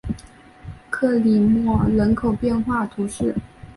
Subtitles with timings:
[0.89, 3.35] 格里莫人口变化图示